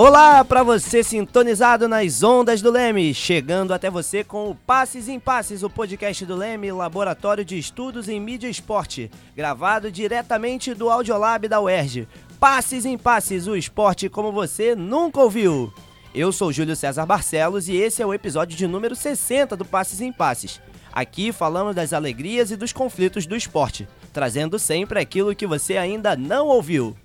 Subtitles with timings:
[0.00, 5.18] Olá para você sintonizado nas ondas do Leme, chegando até você com o Passes em
[5.18, 10.88] Passes, o podcast do Leme, Laboratório de Estudos em Mídia e Esporte, gravado diretamente do
[10.88, 12.06] Audiolab da UERJ.
[12.38, 15.74] Passes em Passes, o esporte como você nunca ouviu.
[16.14, 20.00] Eu sou Júlio César Barcelos e esse é o episódio de número 60 do Passes
[20.00, 20.60] em Passes.
[20.92, 26.14] Aqui falamos das alegrias e dos conflitos do esporte, trazendo sempre aquilo que você ainda
[26.14, 26.96] não ouviu.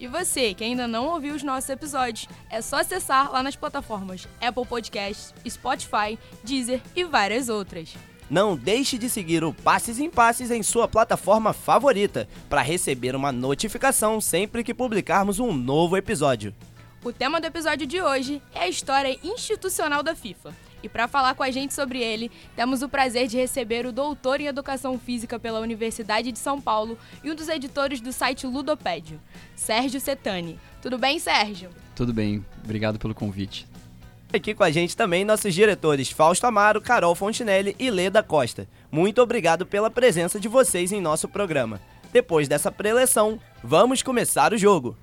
[0.00, 4.28] E você, que ainda não ouviu os nossos episódios, é só acessar lá nas plataformas
[4.40, 7.94] Apple Podcasts, Spotify, Deezer e várias outras.
[8.30, 13.32] Não deixe de seguir o Passes em Passes em sua plataforma favorita para receber uma
[13.32, 16.54] notificação sempre que publicarmos um novo episódio.
[17.02, 20.52] O tema do episódio de hoje é a história institucional da FIFA.
[20.82, 24.40] E para falar com a gente sobre ele, temos o prazer de receber o doutor
[24.40, 29.20] em Educação Física pela Universidade de São Paulo e um dos editores do site Ludopédio,
[29.56, 30.58] Sérgio Setani.
[30.80, 31.70] Tudo bem, Sérgio?
[31.94, 33.66] Tudo bem, obrigado pelo convite.
[34.32, 38.68] Aqui com a gente também nossos diretores Fausto Amaro, Carol Fontinelli e Leda Costa.
[38.92, 41.80] Muito obrigado pela presença de vocês em nosso programa.
[42.12, 44.96] Depois dessa preleção, vamos começar o jogo.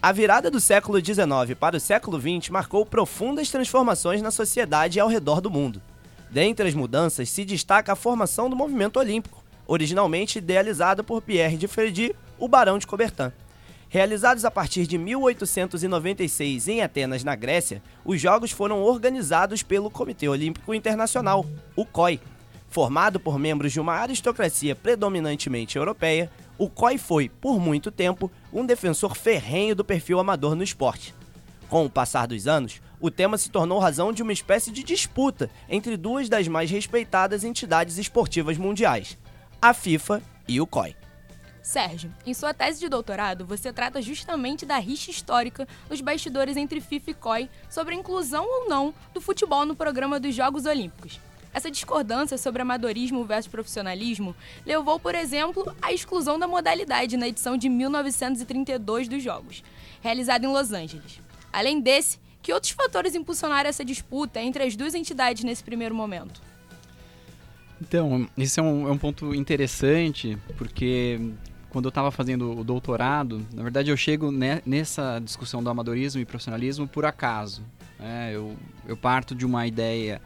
[0.00, 5.08] A virada do século XIX para o século XX marcou profundas transformações na sociedade ao
[5.08, 5.80] redor do mundo.
[6.30, 11.66] Dentre as mudanças se destaca a formação do movimento olímpico, originalmente idealizado por Pierre de
[11.66, 13.32] Frédy, o Barão de Coubertin.
[13.88, 20.28] Realizados a partir de 1896 em Atenas, na Grécia, os Jogos foram organizados pelo Comitê
[20.28, 22.20] Olímpico Internacional, o COI.
[22.68, 28.64] Formado por membros de uma aristocracia predominantemente europeia, o COI foi, por muito tempo, um
[28.64, 31.14] defensor ferrenho do perfil amador no esporte.
[31.68, 35.50] Com o passar dos anos, o tema se tornou razão de uma espécie de disputa
[35.68, 39.18] entre duas das mais respeitadas entidades esportivas mundiais,
[39.60, 40.96] a FIFA e o COI.
[41.62, 46.80] Sérgio, em sua tese de doutorado, você trata justamente da rixa histórica nos bastidores entre
[46.80, 51.18] FIFA e COI sobre a inclusão ou não do futebol no programa dos Jogos Olímpicos.
[51.56, 54.36] Essa discordância sobre amadorismo versus profissionalismo
[54.66, 59.64] levou, por exemplo, à exclusão da modalidade na edição de 1932 dos Jogos,
[60.02, 61.18] realizada em Los Angeles.
[61.50, 66.42] Além desse, que outros fatores impulsionaram essa disputa entre as duas entidades nesse primeiro momento?
[67.80, 71.18] Então, esse é um, é um ponto interessante, porque
[71.70, 76.20] quando eu estava fazendo o doutorado, na verdade eu chego ne nessa discussão do amadorismo
[76.20, 77.62] e profissionalismo por acaso.
[77.98, 78.54] É, eu,
[78.86, 80.20] eu parto de uma ideia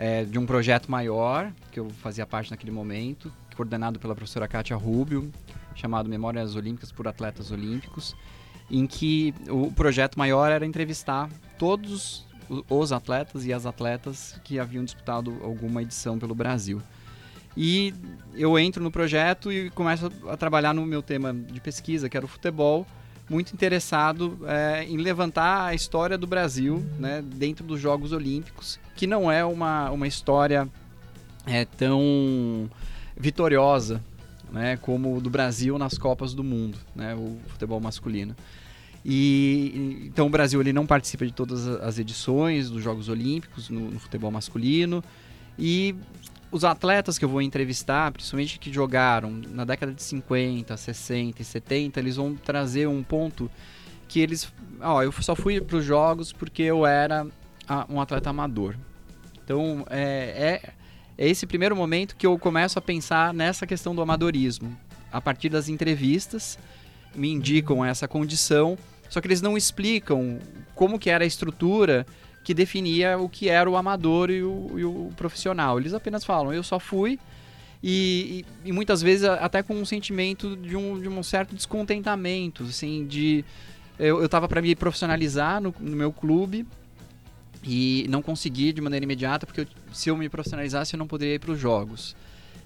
[0.00, 4.74] é, de um projeto maior, que eu fazia parte naquele momento, coordenado pela professora Kátia
[4.74, 5.30] Rubio,
[5.74, 8.16] chamado Memórias Olímpicas por Atletas Olímpicos,
[8.70, 11.28] em que o projeto maior era entrevistar
[11.58, 12.26] todos
[12.66, 16.80] os atletas e as atletas que haviam disputado alguma edição pelo Brasil.
[17.54, 17.92] E
[18.32, 22.24] eu entro no projeto e começo a trabalhar no meu tema de pesquisa, que era
[22.24, 22.86] o futebol,
[23.30, 29.06] muito interessado é, em levantar a história do Brasil né, dentro dos Jogos Olímpicos, que
[29.06, 30.68] não é uma, uma história
[31.46, 32.68] é, tão
[33.16, 34.02] vitoriosa
[34.50, 38.34] né, como do Brasil nas Copas do Mundo, né, o futebol masculino.
[39.04, 43.92] E então o Brasil ele não participa de todas as edições dos Jogos Olímpicos no,
[43.92, 45.02] no futebol masculino
[45.58, 45.94] e
[46.50, 51.44] os atletas que eu vou entrevistar, principalmente que jogaram na década de 50, 60 e
[51.44, 53.50] 70, eles vão trazer um ponto
[54.08, 54.52] que eles.
[54.80, 57.26] Ó, eu só fui para os jogos porque eu era
[57.88, 58.74] um atleta amador.
[59.44, 60.72] Então, é, é,
[61.16, 64.76] é esse primeiro momento que eu começo a pensar nessa questão do amadorismo.
[65.12, 66.58] A partir das entrevistas,
[67.14, 68.78] me indicam essa condição,
[69.08, 70.38] só que eles não explicam
[70.74, 72.06] como que era a estrutura
[72.42, 75.78] que definia o que era o amador e o, e o profissional.
[75.78, 77.18] Eles apenas falam, eu só fui
[77.82, 82.64] e, e, e, muitas vezes até com um sentimento de um, de um certo descontentamento,
[82.64, 83.44] assim, de
[83.98, 86.66] eu estava para me profissionalizar no, no, meu clube
[87.62, 91.34] e não consegui de maneira imediata porque eu, se eu me profissionalizasse eu não poderia
[91.34, 92.14] ir para os jogos.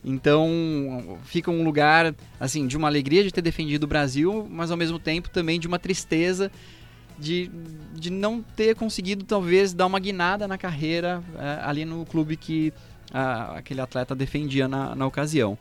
[0.05, 4.77] Então fica um lugar assim de uma alegria de ter defendido o Brasil, mas ao
[4.77, 6.51] mesmo tempo também de uma tristeza
[7.19, 7.51] de,
[7.95, 12.73] de não ter conseguido talvez dar uma guinada na carreira é, ali no clube que
[13.13, 15.57] a, aquele atleta defendia na, na ocasião.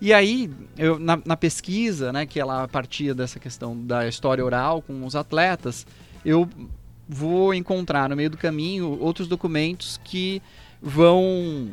[0.00, 4.82] E aí, eu, na, na, pesquisa, né, que ela partia dessa questão da história oral
[4.82, 5.86] com os atletas,
[6.24, 6.48] eu
[7.08, 10.42] vou encontrar no meio do caminho outros documentos que
[10.80, 11.70] vão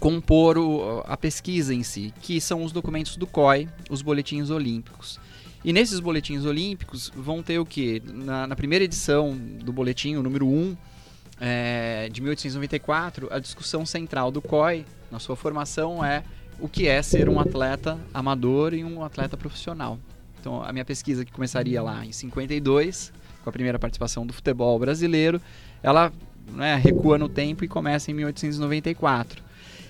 [0.00, 5.20] compor o, a pesquisa em si, que são os documentos do COI, os boletins olímpicos.
[5.66, 8.00] E nesses boletins olímpicos vão ter o que?
[8.06, 10.76] Na, na, primeira edição do boletim, o número 1,
[11.40, 16.22] é, de 1894, a discussão central do COI, na sua formação, é
[16.60, 19.98] o que é ser um atleta amador e um atleta profissional.
[20.40, 23.12] Então, a minha pesquisa que começaria lá em 52,
[23.42, 25.42] com a primeira participação do futebol brasileiro,
[25.82, 26.12] ela
[26.52, 29.42] né, recua no tempo e começa em 1894.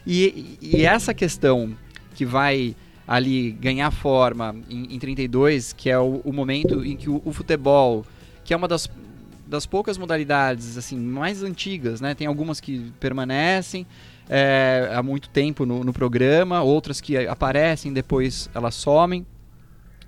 [0.07, 1.77] E, e essa questão
[2.15, 2.75] que vai
[3.07, 7.33] ali ganhar forma em, em 32, que é o, o momento em que o, o,
[7.33, 8.05] futebol,
[8.45, 8.91] que é uma das,
[9.47, 12.15] das poucas modalidades assim mais antigas, né?
[12.15, 13.87] Tem algumas que permanecem
[14.29, 19.25] é, há muito tempo no, no, programa, outras que aparecem depois elas somem.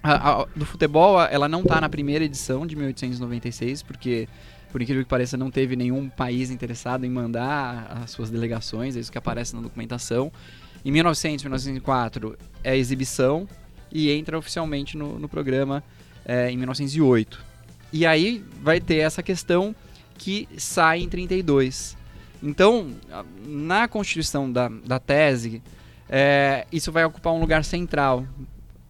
[0.03, 4.29] A, a, do futebol, ela não está na primeira edição de 1896, porque
[4.71, 9.01] por incrível que pareça, não teve nenhum país interessado em mandar as suas delegações, é
[9.01, 10.31] isso que aparece na documentação.
[10.85, 13.49] Em 1900, 1904 é exibição
[13.91, 15.83] e entra oficialmente no, no programa
[16.25, 17.45] é, em 1908.
[17.93, 19.75] E aí vai ter essa questão
[20.17, 21.97] que sai em 32.
[22.43, 22.95] Então,
[23.47, 25.63] na constituição da, da tese,
[26.09, 28.27] é, isso vai ocupar um lugar central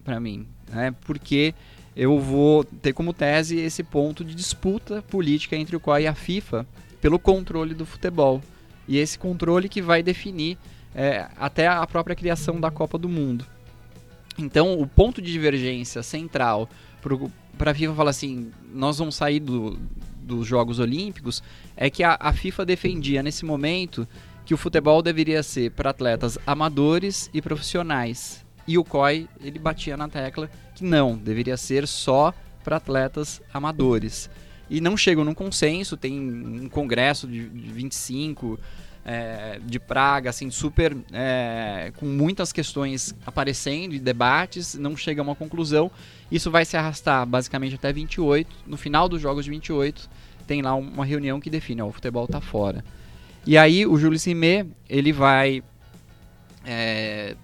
[0.03, 0.93] para mim, né?
[1.01, 1.53] porque
[1.99, 6.15] eu vou ter como tese esse ponto de disputa política entre o COI e a
[6.15, 6.65] FIFA
[7.01, 8.41] pelo controle do futebol.
[8.87, 10.57] E esse controle que vai definir
[10.95, 13.45] é, até a própria criação da Copa do Mundo.
[14.37, 16.69] Então, o ponto de divergência central
[17.57, 19.77] para a FIFA falar assim: nós vamos sair do,
[20.21, 21.43] dos Jogos Olímpicos,
[21.75, 24.07] é que a, a FIFA defendia nesse momento
[24.45, 28.45] que o futebol deveria ser para atletas amadores e profissionais.
[28.65, 30.49] E o COI, ele batia na tecla
[30.79, 32.33] que não, deveria ser só
[32.63, 34.29] para atletas amadores.
[34.69, 38.59] E não chegam num consenso, tem um congresso de, de 25
[39.03, 40.95] é, de Praga, assim, super.
[41.11, 45.91] É, com muitas questões aparecendo e debates, não chega a uma conclusão.
[46.31, 48.49] Isso vai se arrastar basicamente até 28.
[48.67, 50.09] No final dos jogos de 28,
[50.45, 52.83] tem lá uma reunião que define: ó, o futebol está fora.
[53.45, 55.63] E aí o Júlio Simé, ele vai
[56.65, 57.35] é,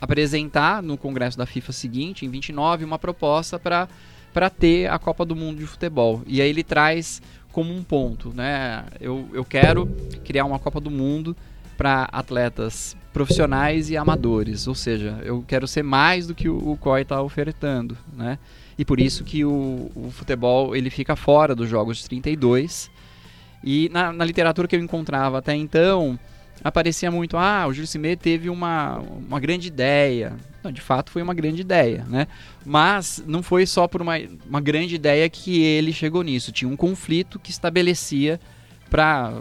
[0.00, 5.36] apresentar no congresso da FIFA seguinte, em 29, uma proposta para ter a Copa do
[5.36, 6.22] Mundo de Futebol.
[6.26, 7.20] E aí ele traz
[7.52, 8.84] como um ponto, né?
[9.00, 9.86] Eu, eu quero
[10.24, 11.36] criar uma Copa do Mundo
[11.76, 16.76] para atletas profissionais e amadores, ou seja, eu quero ser mais do que o, o
[16.76, 18.38] COI está ofertando, né?
[18.78, 22.90] E por isso que o, o, futebol ele fica fora dos jogos de 32.
[23.62, 26.18] E na, na literatura que eu encontrava até então,
[26.62, 30.36] aparecia muito, ah, o Júlio Cimê teve uma, uma grande ideia.
[30.62, 32.26] Não, de fato foi uma grande ideia, né?
[32.64, 34.14] Mas não foi só por uma,
[34.46, 36.52] uma grande ideia que ele chegou nisso.
[36.52, 38.38] Tinha um conflito que estabelecia
[38.90, 39.40] para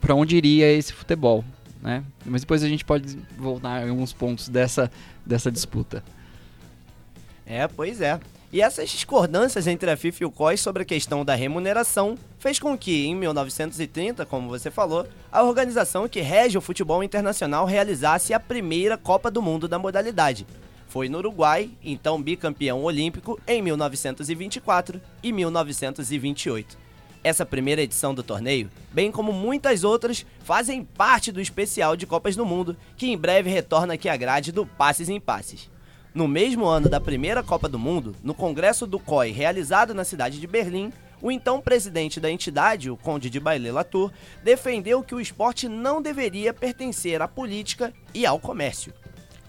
[0.00, 1.44] para onde iria esse futebol,
[1.82, 2.04] né?
[2.24, 4.90] Mas depois a gente pode voltar em alguns pontos dessa,
[5.26, 6.02] dessa disputa.
[7.44, 8.20] É, pois é.
[8.54, 12.60] E essas discordâncias entre a FIFA e o COI sobre a questão da remuneração fez
[12.60, 18.32] com que, em 1930, como você falou, a organização que rege o futebol internacional realizasse
[18.32, 20.46] a primeira Copa do Mundo da modalidade.
[20.86, 26.78] Foi no Uruguai, então bicampeão olímpico, em 1924 e 1928.
[27.24, 32.36] Essa primeira edição do torneio, bem como muitas outras, fazem parte do especial de Copas
[32.36, 35.73] do Mundo, que em breve retorna aqui à grade do Passes em Passes.
[36.14, 40.38] No mesmo ano da primeira Copa do Mundo, no congresso do COI realizado na cidade
[40.38, 45.68] de Berlim, o então presidente da entidade, o Conde de Baillet-Latour, defendeu que o esporte
[45.68, 48.94] não deveria pertencer à política e ao comércio.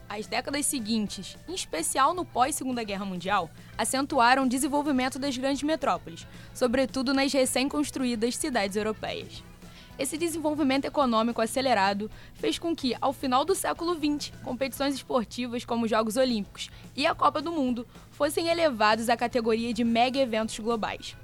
[0.09, 6.25] As décadas seguintes, em especial no pós-Segunda Guerra Mundial, acentuaram o desenvolvimento das grandes metrópoles,
[6.51, 9.43] sobretudo nas recém-construídas cidades europeias.
[9.97, 15.85] Esse desenvolvimento econômico acelerado fez com que, ao final do século XX, competições esportivas como
[15.85, 20.59] os Jogos Olímpicos e a Copa do Mundo fossem elevados à categoria de mega eventos
[20.59, 21.15] globais.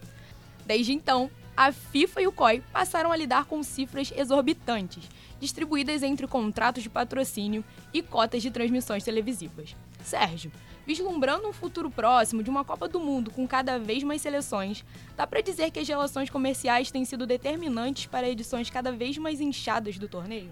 [0.65, 5.03] Desde então, a FIFA e o COI passaram a lidar com cifras exorbitantes,
[5.37, 9.75] distribuídas entre contratos de patrocínio e cotas de transmissões televisivas.
[10.01, 10.51] Sérgio,
[10.85, 14.83] Vislumbrando um futuro próximo de uma Copa do Mundo com cada vez mais seleções,
[15.15, 19.39] dá para dizer que as relações comerciais têm sido determinantes para edições cada vez mais
[19.39, 20.49] inchadas do torneio?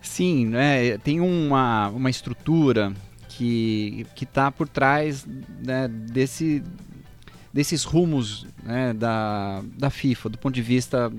[0.00, 2.92] Sim, né, tem uma, uma estrutura
[3.28, 6.62] que está por trás né, desse,
[7.52, 11.12] desses rumos né, da, da FIFA, do ponto de vista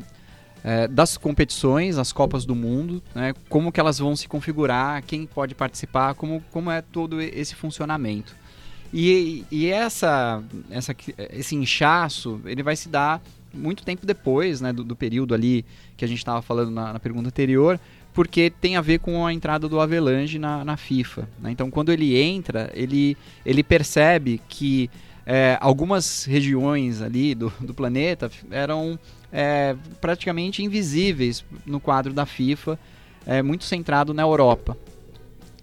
[0.64, 5.26] é, das competições, as Copas do Mundo, né, como que elas vão se configurar, quem
[5.26, 8.36] pode participar, como, como é todo esse funcionamento.
[8.94, 10.96] E, e essa, essa,
[11.32, 13.22] esse inchaço, ele vai se dar
[13.54, 15.66] muito tempo depois né, do, do período ali
[15.98, 17.80] que a gente estava falando na, na, pergunta anterior,
[18.14, 21.28] porque tem a ver com a entrada do Avelange na, na FIFA.
[21.40, 21.52] Né?
[21.52, 24.90] Então, quando ele entra, ele, ele percebe que
[25.26, 29.00] é, algumas regiões ali do, do planeta eram
[29.32, 32.80] é, praticamente invisíveis no quadro da FIFA,
[33.26, 34.78] é, muito centrado na Europa.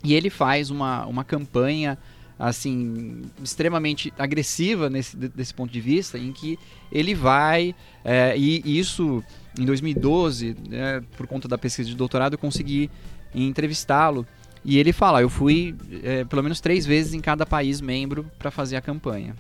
[0.03, 1.99] E ele faz uma, uma campanha
[2.39, 6.57] assim extremamente agressiva nesse desse ponto de vista, em que
[6.91, 9.25] ele vai é, e, isso
[9.59, 12.89] em 2012, né, por conta da pesquisa de doutorado, eu consegui
[13.35, 14.25] entrevistá-lo
[14.65, 18.51] e ele fala: eu fui é, pelo menos três vezes em cada país membro para
[18.51, 19.35] fazer a campanha.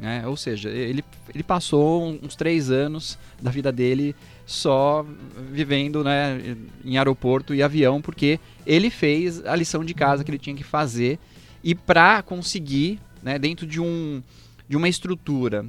[0.00, 0.26] Né?
[0.26, 4.14] Ou seja, ele, ele passou uns três anos da vida dele
[4.46, 5.04] só
[5.50, 10.38] vivendo né, em aeroporto e avião, porque ele fez a lição de casa que ele
[10.38, 11.18] tinha que fazer
[11.62, 14.22] e para conseguir, né, dentro de, um,
[14.68, 15.66] de uma estrutura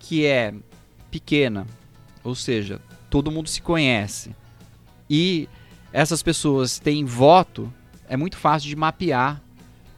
[0.00, 0.52] que é
[1.10, 1.66] pequena,
[2.24, 4.34] ou seja, todo mundo se conhece
[5.08, 5.48] e
[5.92, 7.72] essas pessoas têm voto,
[8.08, 9.40] é muito fácil de mapear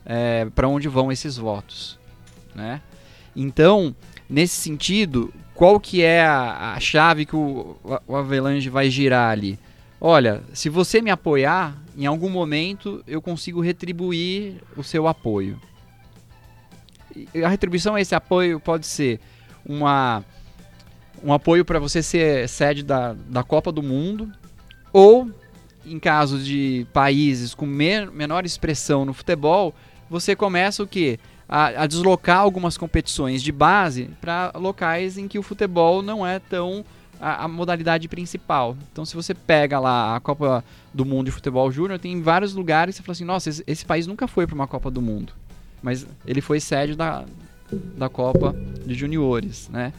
[0.04, 1.98] é, para onde vão esses votos,
[2.54, 2.80] né?
[3.40, 3.96] Então,
[4.28, 7.74] nesse sentido, qual que é a, a chave que o,
[8.06, 9.58] o Avalanche vai girar ali?
[9.98, 15.58] Olha, se você me apoiar, em algum momento eu consigo retribuir o seu apoio.
[17.34, 19.18] E a retribuição a esse apoio pode ser
[19.64, 20.22] uma,
[21.24, 24.30] um apoio para você ser sede da, da Copa do Mundo,
[24.92, 25.30] ou
[25.86, 29.74] em casos de países com menor expressão no futebol,
[30.10, 31.18] você começa o que?
[31.50, 36.38] A, a deslocar algumas competições de base para locais em que o futebol não é
[36.38, 36.84] tão
[37.20, 38.76] a, a, modalidade principal.
[38.92, 40.64] Então, se você pega lá a Copa
[40.94, 43.84] do Mundo de Futebol Júnior, tem vários lugares que você fala assim: nossa, esse, esse,
[43.84, 45.32] país nunca foi para uma Copa do Mundo,
[45.82, 47.24] mas ele foi sede da,
[47.98, 48.54] da Copa
[48.86, 49.92] de Juniores, né?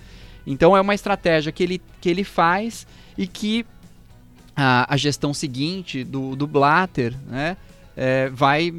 [0.47, 3.65] Então, é uma estratégia que ele, que ele faz e que
[4.55, 7.57] a, a gestão seguinte do, do Blatter, né?
[7.95, 8.73] É, vai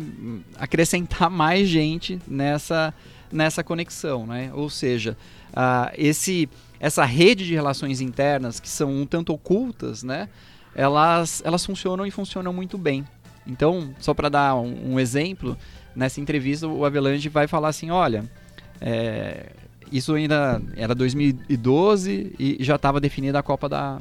[0.56, 2.94] acrescentar mais gente nessa,
[3.30, 4.50] nessa conexão, né?
[4.54, 5.16] Ou seja,
[5.50, 6.48] uh, esse,
[6.80, 10.28] essa rede de relações internas que são um tanto ocultas, né?
[10.74, 13.04] Elas, elas funcionam e funcionam muito bem.
[13.46, 15.56] Então, só para dar um, um, exemplo,
[15.94, 18.24] nessa entrevista o Avelange vai falar assim, olha,
[18.80, 19.50] é,
[19.90, 24.00] isso ainda era 2012 e já estava definida a Copa da,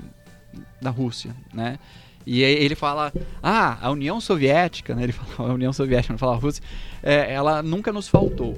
[0.81, 1.79] da Rússia, né?
[2.25, 3.11] E ele fala,
[3.41, 5.03] ah, a União Soviética, né?
[5.03, 6.63] Ele fala a União Soviética, não fala a Rússia,
[7.01, 8.57] é, ela nunca nos faltou.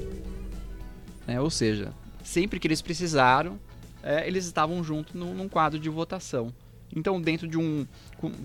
[1.28, 1.94] É, ou seja,
[2.24, 3.58] sempre que eles precisaram,
[4.02, 6.54] é, eles estavam juntos num, num, quadro de votação.
[6.96, 7.88] Então, dentro de um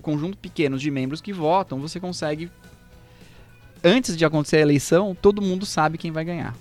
[0.01, 2.49] conjunto pequeno de membros que votam, você consegue,
[3.83, 6.55] antes de acontecer a eleição, todo mundo sabe quem vai ganhar.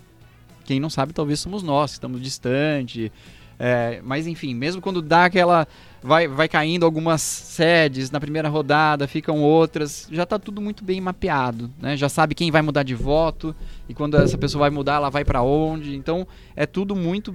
[0.65, 3.11] Quem não sabe, talvez somos nós, que estamos distante.
[3.59, 5.67] É, mas enfim, mesmo quando dá aquela
[6.02, 11.00] vai, vai caindo algumas sedes na primeira rodada, ficam outras, já está tudo muito bem
[11.00, 11.97] mapeado, né?
[11.97, 13.55] Já sabe quem vai mudar de voto
[13.88, 15.97] e quando essa pessoa vai mudar, ela vai para onde.
[15.97, 17.35] Então é tudo muito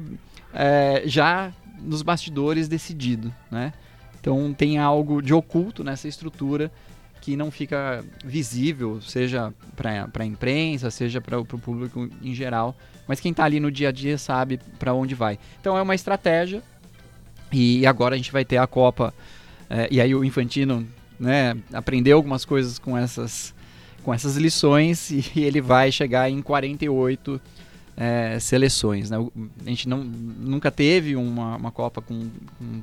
[0.54, 3.74] é, já nos bastidores decidido, né?
[4.20, 6.72] Então tem algo de oculto nessa estrutura
[7.20, 12.76] que não fica visível, seja para a imprensa, seja para o público em geral,
[13.08, 15.40] mas quem está ali no dia a dia sabe para onde vai.
[15.60, 16.62] Então é uma estratégia
[17.54, 19.14] e agora a gente vai ter a Copa.
[19.70, 20.88] É, e aí o Infantino
[21.20, 23.54] né, aprendeu algumas coisas com essas,
[24.04, 27.40] com essas lições e ele vai chegar em 48
[27.96, 29.10] é, seleções.
[29.10, 29.18] Né?
[29.66, 32.82] A gente não, nunca teve uma, uma Copa com, com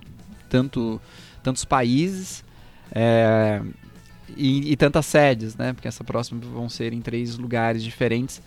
[0.48, 1.00] tanto,
[1.42, 2.44] tantos países
[2.92, 3.60] é,
[4.36, 5.72] e, e, tantas sedes, né?
[5.72, 8.40] porque essa próxima vão ser em três lugares diferentes.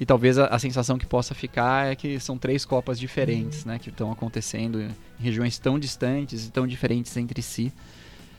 [0.00, 3.78] E talvez a, a, sensação que possa ficar é que são três Copas diferentes, né,
[3.78, 4.88] que estão acontecendo em
[5.18, 7.70] regiões tão distantes e tão diferentes entre si.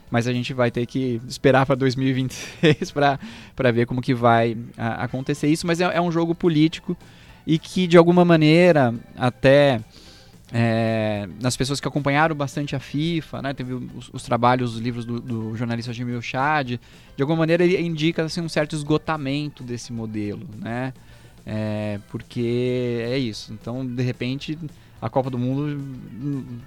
[0.09, 5.03] Mas a gente vai ter que esperar para 2026 para ver como que vai a,
[5.03, 5.67] acontecer isso.
[5.67, 6.97] Mas é, é, um jogo político
[7.45, 9.81] e que, de alguma maneira, até
[10.51, 15.05] é, nas pessoas que acompanharam bastante a FIFA, né, teve os, os trabalhos, os livros
[15.05, 19.93] do, do jornalista Jimmy Chad, de alguma maneira ele indica assim, um certo esgotamento desse
[19.93, 20.91] modelo, né?
[21.45, 23.53] É, porque é isso.
[23.53, 24.57] Então, de repente,
[25.01, 25.79] a Copa do Mundo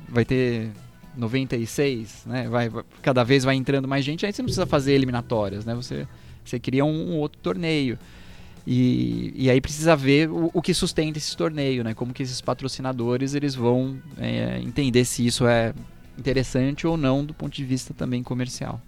[0.08, 0.70] vai ter
[1.16, 2.48] 96, né?
[2.48, 5.74] Vai, vai, cada vez vai entrando mais gente, aí você não precisa fazer eliminatórias, né?
[5.74, 6.06] Você,
[6.44, 7.98] você cria um, um outro torneio.
[8.66, 11.94] E, e aí precisa ver o, o, que sustenta esse torneio, né?
[11.94, 15.74] Como que esses patrocinadores eles vão é, entender se isso é
[16.18, 18.80] interessante ou não do ponto de vista também comercial.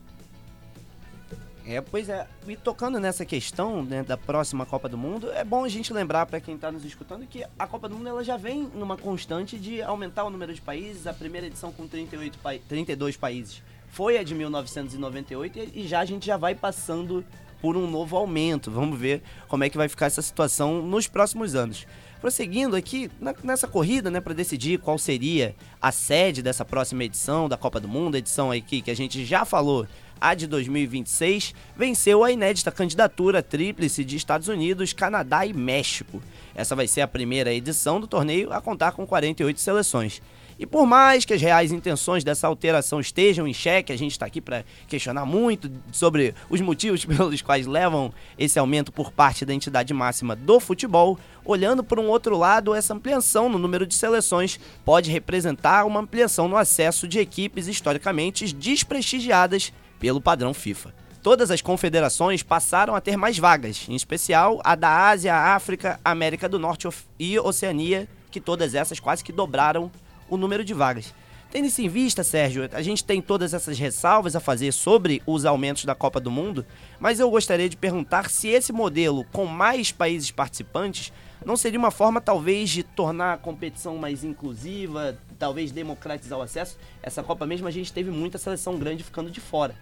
[1.66, 2.26] É, pois é.
[2.46, 6.24] E tocando nessa questão né, da próxima Copa do Mundo, é bom a gente lembrar
[6.24, 9.58] para quem está nos escutando que a Copa do Mundo ela já vem numa constante
[9.58, 11.08] de aumentar o número de países.
[11.08, 16.04] A primeira edição com 38 pa 32 países foi a de 1998 e já a
[16.04, 17.24] gente já vai passando
[17.60, 18.70] por um novo aumento.
[18.70, 21.84] Vamos ver como é que vai ficar essa situação nos próximos anos.
[22.20, 23.10] Prosseguindo aqui
[23.42, 27.88] nessa corrida, né, para decidir qual seria a sede dessa próxima edição da Copa do
[27.88, 29.86] Mundo, edição aqui que a gente já falou
[30.20, 36.22] a de 2026, venceu a inédita candidatura tríplice de Estados Unidos, Canadá e México.
[36.54, 40.22] Essa vai ser a primeira edição do torneio a contar com 48 seleções.
[40.58, 44.24] E por mais que as reais intenções dessa alteração estejam em xeque, a gente está
[44.24, 49.52] aqui para questionar muito sobre os motivos pelos quais levam esse aumento por parte da
[49.52, 51.18] entidade máxima do futebol.
[51.44, 56.48] Olhando por um outro lado, essa ampliação no número de seleções pode representar uma ampliação
[56.48, 60.94] no acesso de equipes historicamente desprestigiadas pelo padrão FIFA.
[61.22, 66.48] Todas as confederações passaram a ter mais vagas, em especial a da Ásia, África, América
[66.48, 66.88] do Norte
[67.18, 69.90] e Oceania, que todas essas quase que dobraram
[70.28, 71.12] o número de vagas.
[71.56, 75.46] Tendo isso em vista, Sérgio, a gente tem todas essas ressalvas a fazer sobre os
[75.46, 76.66] aumentos da Copa do Mundo,
[77.00, 81.10] mas eu gostaria de perguntar se esse modelo com mais países participantes
[81.46, 86.76] não seria uma forma talvez de tornar a competição mais inclusiva, talvez democratizar o acesso.
[87.02, 89.74] Essa Copa mesmo a gente teve muita seleção grande ficando de fora.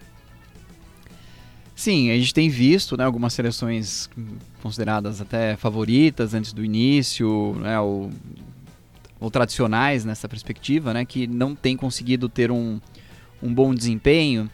[1.75, 4.09] Sim, a gente tem visto né, algumas seleções
[4.63, 8.09] consideradas até favoritas antes do início, né, o
[9.19, 12.79] ou tradicionais nessa perspectiva, né, que não tem conseguido ter um,
[13.41, 14.49] um bom desempenho.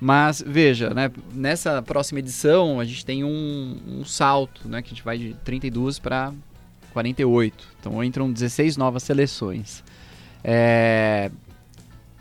[0.00, 4.90] Mas veja, né, nessa próxima edição a gente tem um, um salto, né, que a
[4.90, 6.32] gente vai de 32 para
[6.92, 7.68] 48.
[7.80, 9.84] Então entram 16 novas seleções.
[10.42, 11.30] É...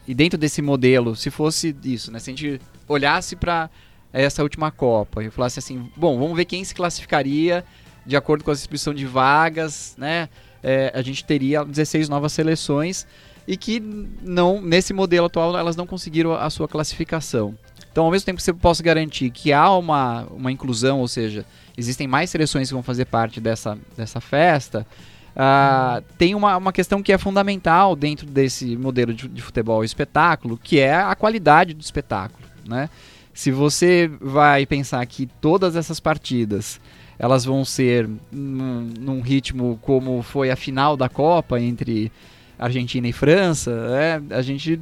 [0.08, 3.70] E dentro desse modelo, se fosse isso, né, se a gente olhasse para
[4.14, 7.64] essa última Copa e falasse assim, bom, vamos ver quem se classificaria
[8.06, 10.28] de acordo com a distribuição de vagas, né?
[10.64, 13.08] É, a gente teria 16 novas seleções
[13.48, 13.80] e que
[14.22, 17.56] não nesse modelo atual elas não conseguiram a sua classificação.
[17.92, 21.46] Então, ao mesmo tempo que você possa garantir que há uma, uma inclusão, ou seja,
[21.78, 24.88] existem mais seleções que vão fazer parte dessa, dessa festa,
[25.36, 30.58] uh, tem uma, uma questão que é fundamental dentro desse modelo de, de futebol espetáculo,
[30.58, 32.48] que é a qualidade do espetáculo.
[32.66, 32.90] Né?
[33.34, 36.80] Se você vai pensar que todas essas partidas
[37.22, 42.12] elas vão ser num, num, ritmo como foi a final da Copa entre
[42.58, 44.80] Argentina e França, é, a gente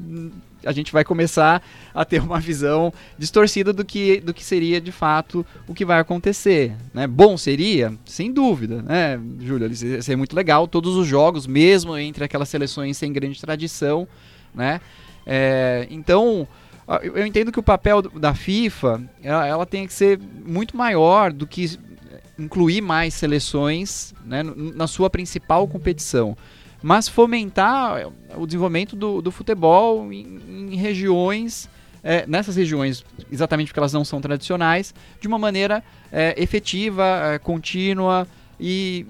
[0.66, 1.62] a gente vai começar
[1.94, 6.00] a ter uma visão distorcida do que, do que seria de fato o que vai
[6.00, 6.74] acontecer.
[6.94, 7.08] Né?
[7.08, 9.74] Bom seria, sem dúvida, né, Júlio?
[9.74, 14.06] Seria muito legal todos os jogos, mesmo entre aquelas seleções sem grande tradição,
[14.54, 14.82] né?
[15.26, 16.46] É, então,
[17.04, 21.48] eu entendo que o papel da FIFA ela, ela tem que ser muito maior do
[21.48, 21.80] que
[22.40, 26.38] incluir mais seleções né, na sua principal competição,
[26.82, 30.40] mas fomentar o desenvolvimento do, do futebol em,
[30.72, 31.70] em regiões,
[32.02, 38.26] é, nessas regiões, exatamente porque elas não são tradicionais, de uma maneira é, efetiva, contínua
[38.58, 39.06] e,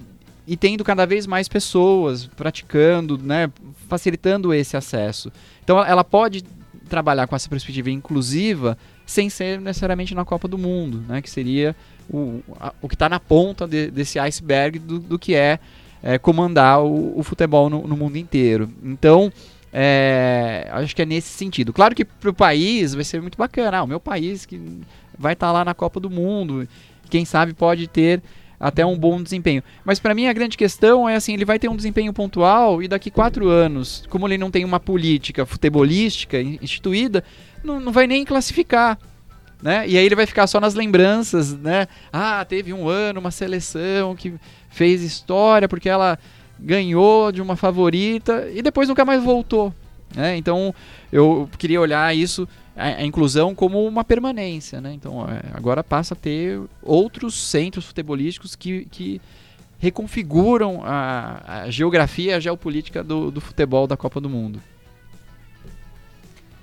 [0.46, 3.50] e tendo cada vez mais pessoas praticando, né,
[3.88, 5.32] facilitando esse acesso.
[5.62, 6.42] Então ela pode
[6.90, 8.76] trabalhar com essa perspectiva inclusiva
[9.06, 11.74] sem ser necessariamente na Copa do Mundo, né, que seria
[12.08, 15.58] o, a, o que está na ponta de, desse iceberg do, do que é,
[16.02, 18.68] é comandar o, o futebol no, no, mundo inteiro.
[18.82, 19.32] Então,
[19.72, 21.72] é, acho que é nesse sentido.
[21.72, 23.78] Claro que para o país vai ser muito bacana.
[23.78, 24.60] Ah, o meu país que
[25.18, 26.68] vai estar tá lá na Copa do Mundo,
[27.08, 28.22] quem sabe pode ter
[28.60, 29.64] até um bom desempenho.
[29.84, 32.86] Mas para mim a grande questão é assim, ele vai ter um desempenho pontual e
[32.86, 37.24] daqui quatro anos, como ele não tem uma política futebolística instituída,
[37.64, 38.98] não, não vai nem classificar
[39.62, 39.86] né?
[39.86, 41.86] E aí ele vai ficar só nas lembranças, né?
[42.12, 44.34] Ah, teve um ano, uma seleção que
[44.70, 46.18] fez história porque ela
[46.58, 49.74] ganhou de uma favorita e depois nunca mais voltou.
[50.14, 50.36] Né?
[50.36, 50.74] Então
[51.12, 52.48] eu queria olhar isso,
[52.80, 54.80] a, inclusão, como uma permanência.
[54.80, 54.94] Né?
[54.94, 59.20] Então é, agora passa a ter outros centros futebolísticos que, que
[59.78, 64.60] reconfiguram a, a geografia, a geopolítica do, do futebol da Copa do Mundo.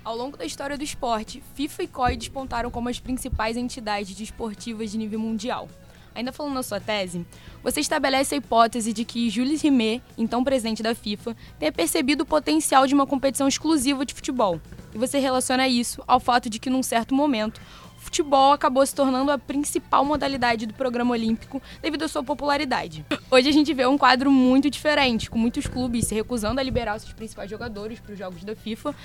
[0.03, 4.91] Ao longo da história do esporte, FIFA e COI despontaram como as principais entidades desportivas
[4.91, 5.67] de nível mundial.
[6.15, 7.25] Ainda falando na sua tese,
[7.61, 12.25] você estabelece a hipótese de que Jules Rimet, então presidente da FIFA, tenha percebido o
[12.25, 14.59] potencial de uma competição exclusiva de futebol.
[14.97, 17.61] E você relaciona isso ao fato de que, num certo momento,
[17.99, 23.05] futebol acabou se tornando a principal modalidade do programa olímpico devido à sua popularidade.
[23.29, 26.97] Hoje a gente vê um quadro muito diferente, com muitos clubes se recusando a liberar
[26.97, 28.95] seus principais jogadores para os jogos da FIFA,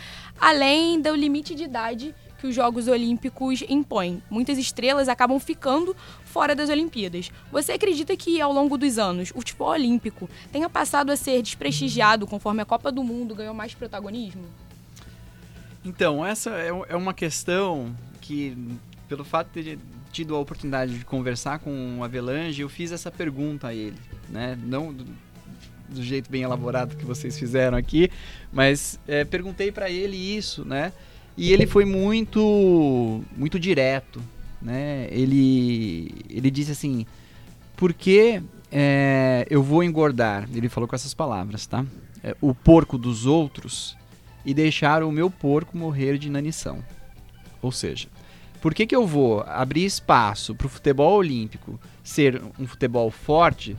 [0.40, 4.22] além do limite de idade que os Jogos Olímpicos impõem.
[4.30, 7.30] Muitas estrelas acabam ficando fora das Olimpíadas.
[7.52, 12.26] Você acredita que ao longo dos anos o futebol olímpico tenha passado a ser desprestigiado
[12.26, 14.44] conforme a Copa do Mundo ganhou mais protagonismo?
[15.84, 18.56] Então, essa é, é uma questão que
[19.08, 19.78] pelo fato de ter
[20.12, 23.96] tido a oportunidade de conversar com o Avelange, eu fiz essa pergunta a ele,
[24.28, 24.58] né?
[24.62, 25.04] Não do,
[25.88, 28.10] do jeito bem elaborado que vocês fizeram aqui,
[28.52, 30.92] mas é, perguntei para ele isso, né?
[31.36, 34.22] E ele foi muito muito direto,
[34.60, 35.08] né?
[35.10, 37.06] Ele ele disse assim:
[37.76, 41.84] "Por que é, eu vou engordar?" Ele falou com essas palavras, tá?
[42.22, 43.96] É, o porco dos outros
[44.44, 46.84] e deixar o meu porco morrer de inanição.
[47.60, 48.08] Ou seja,
[48.60, 53.76] por que, que eu vou abrir espaço para o futebol olímpico ser um futebol forte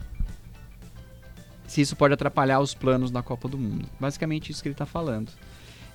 [1.66, 3.86] se isso pode atrapalhar os planos da Copa do Mundo?
[3.98, 5.32] Basicamente isso que ele está falando.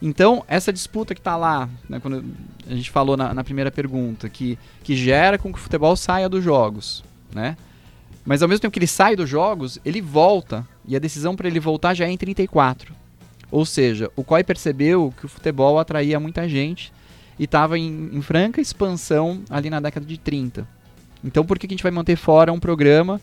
[0.01, 2.23] Então, essa disputa que está lá, né, quando
[2.67, 6.29] a gente falou na, na, primeira pergunta, que, que gera com que o futebol saia
[6.29, 7.03] dos jogos,
[7.33, 7.57] né?
[8.25, 11.47] Mas ao mesmo tempo que ele sai dos jogos, ele volta, e a decisão para
[11.47, 12.95] ele voltar já é em 34.
[13.51, 16.93] Ou seja, o COI percebeu que o futebol atraía muita gente
[17.37, 20.67] e estava em, em, franca expansão ali na década de 30.
[21.23, 23.19] Então por que, que a gente vai manter fora um programa?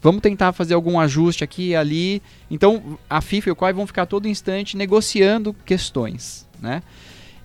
[0.00, 2.22] Vamos tentar fazer algum ajuste aqui e ali.
[2.50, 6.48] Então a FIFA e o COI vão ficar todo instante negociando questões.
[6.60, 6.82] Né?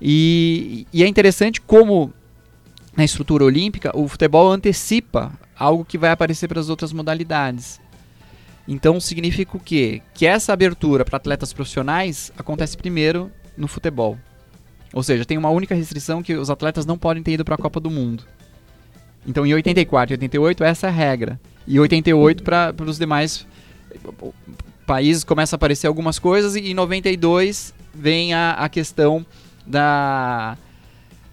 [0.01, 2.13] E, e é interessante como
[2.95, 7.81] na estrutura olímpica o futebol antecipa algo que vai aparecer para as outras modalidades.
[8.67, 10.02] Então significa o quê?
[10.13, 14.17] Que essa abertura para atletas profissionais acontece primeiro no futebol.
[14.93, 17.58] Ou seja, tem uma única restrição que os atletas não podem ter ido para a
[17.58, 18.23] Copa do Mundo.
[19.26, 21.39] Então em 84 e 88 essa é a regra.
[21.67, 23.45] E 88 para os demais
[24.86, 29.26] países começa a aparecer algumas coisas e em 92 vem a, a questão
[29.65, 30.58] da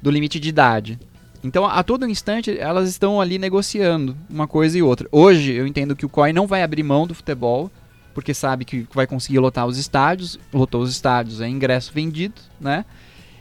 [0.01, 0.99] do limite de idade.
[1.43, 5.09] Então, a todo instante, elas estão ali negociando uma coisa e outra.
[5.11, 7.71] Hoje, eu entendo que o COI não vai abrir mão do futebol,
[8.13, 10.39] porque sabe que vai conseguir lotar os estádios.
[10.53, 12.85] Lotou os estádios, é ingresso vendido, né?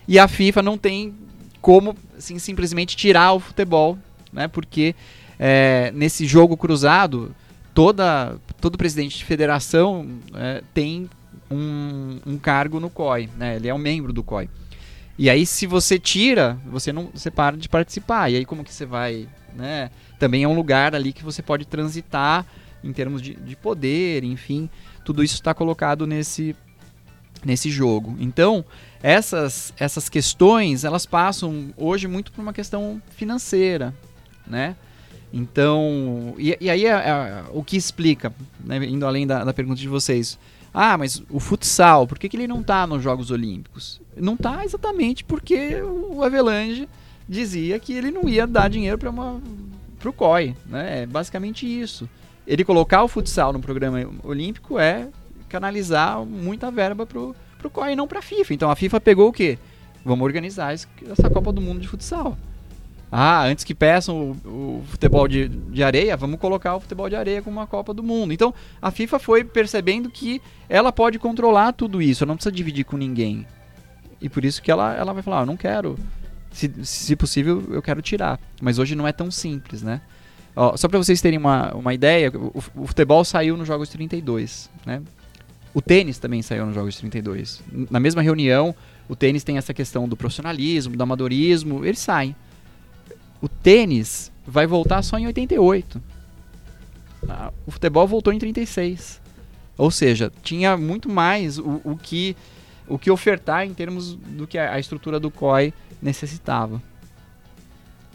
[0.07, 1.13] E a FIFA não tem
[1.61, 3.97] como, assim, simplesmente tirar o futebol,
[4.31, 4.47] né?
[4.47, 4.95] Porque
[5.37, 7.35] é, nesse jogo cruzado,
[7.73, 11.09] toda, todo presidente de federação é, tem
[11.51, 13.57] um, um cargo no COI, né?
[13.57, 14.49] Ele é um membro do COI.
[15.19, 18.29] E aí, se você tira, você não você para de participar.
[18.29, 19.27] E aí, como que você vai.
[19.53, 19.91] Né?
[20.17, 22.45] Também é um lugar ali que você pode transitar
[22.81, 24.69] em termos de, de poder, enfim.
[25.03, 26.55] Tudo isso está colocado nesse,
[27.43, 28.15] nesse jogo.
[28.17, 28.63] Então,
[29.03, 33.93] essas, essas questões, elas passam hoje muito por uma questão financeira,
[34.47, 34.77] né?
[35.33, 39.81] Então, e, e aí é, é, o que explica, né, indo além da, da pergunta
[39.81, 40.39] de vocês,
[40.73, 43.99] ah, mas o futsal, por que, que ele não está nos Jogos Olímpicos?
[44.15, 46.87] Não está exatamente porque o Avelange
[47.27, 50.55] dizia que ele não ia dar dinheiro para o COI.
[50.65, 51.03] Né?
[51.03, 52.09] É basicamente isso.
[52.45, 55.07] Ele colocar o futsal no programa olímpico é
[55.47, 57.35] canalizar muita verba para o
[57.71, 58.53] COI e não para a FIFA.
[58.53, 59.57] Então a FIFA pegou o quê?
[60.03, 62.37] Vamos organizar essa Copa do Mundo de futsal.
[63.11, 67.15] Ah, antes que peçam o, o futebol de, de, areia, vamos colocar o futebol de
[67.15, 68.31] areia como uma Copa do Mundo.
[68.31, 72.85] Então, a FIFA foi percebendo que ela pode controlar tudo isso, ela não precisa dividir
[72.85, 73.47] com ninguém.
[74.21, 75.97] E por isso que ela, ela vai falar, ah, eu não quero,
[76.51, 78.39] se, se possível, eu quero tirar.
[78.61, 80.01] Mas hoje não é tão simples, né?
[80.55, 84.69] Ó, só para vocês terem uma, uma ideia, o, o, futebol saiu nos Jogos 32,
[84.85, 85.01] né?
[85.73, 87.61] O tênis também saiu nos Jogos 32.
[87.89, 88.75] Na mesma reunião,
[89.07, 92.35] o tênis tem essa questão do profissionalismo, do amadorismo, eles saem.
[93.41, 96.01] O tênis vai voltar só em 88.
[97.27, 99.21] Ah, o futebol voltou em 36.
[99.77, 102.35] Ou seja, tinha muito mais o, o, que,
[102.89, 106.81] o que ofertar em termos do que a, estrutura do COI necessitava.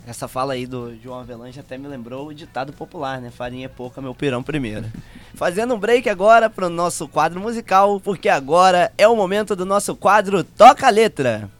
[0.06, 3.30] Essa fala aí do João Avelange até me lembrou o ditado popular, né?
[3.30, 4.84] Farinha é pouca, meu pirão primeiro.
[5.34, 9.64] Fazendo um break agora para o nosso quadro musical, porque agora é o momento do
[9.64, 11.50] nosso quadro Toca a Letra.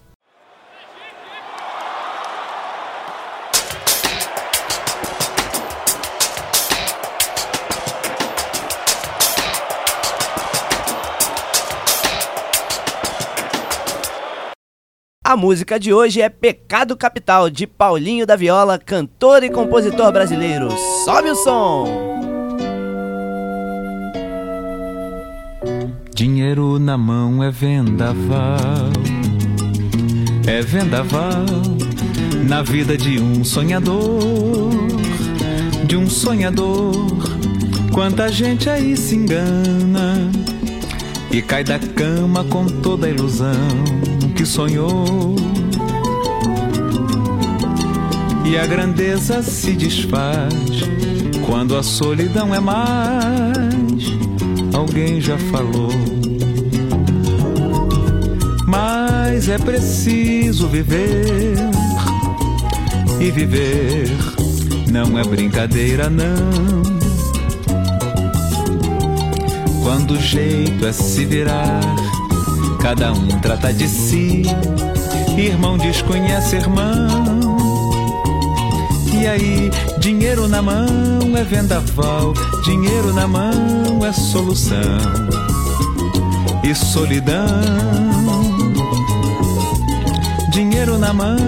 [15.34, 20.68] A música de hoje é Pecado Capital, de Paulinho da Viola, cantor e compositor brasileiro.
[21.04, 22.20] Sobe o som!
[26.14, 28.92] Dinheiro na mão é vendaval,
[30.46, 31.44] é vendaval
[32.48, 34.70] na vida de um sonhador,
[35.84, 36.94] de um sonhador.
[37.92, 40.30] Quanta gente aí se engana
[41.28, 43.50] e cai da cama com toda a ilusão
[44.34, 45.34] que sonhou.
[48.44, 50.54] E a grandeza se desfaz
[51.46, 54.04] quando a solidão é mais.
[54.74, 55.92] Alguém já falou.
[58.66, 61.56] Mas é preciso viver.
[63.20, 64.10] E viver
[64.90, 66.82] não é brincadeira, não.
[69.82, 72.03] Quando o jeito é se virar
[72.84, 74.42] Cada um trata de si
[75.38, 77.08] irmão desconhece irmão.
[79.10, 80.86] E aí, dinheiro na mão
[81.34, 84.76] é vendaval, dinheiro na mão é solução.
[86.62, 87.46] E solidão.
[90.52, 91.38] Dinheiro na mão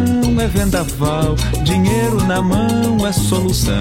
[0.40, 3.74] é vendaval, dinheiro na mão é solução.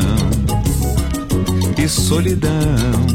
[1.78, 3.15] E solidão.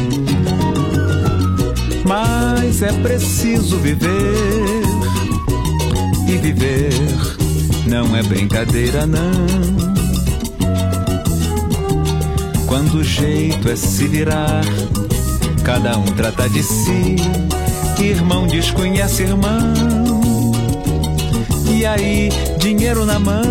[2.05, 4.81] Mas é preciso viver.
[6.27, 6.93] E viver
[7.87, 9.21] não é brincadeira, não.
[12.65, 14.63] Quando o jeito é se virar,
[15.63, 17.15] cada um trata de si.
[17.99, 19.73] Irmão desconhece irmão.
[21.69, 23.43] E aí, dinheiro na mão